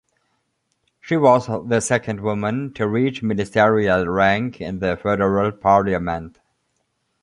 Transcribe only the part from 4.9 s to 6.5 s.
Federal Parliament.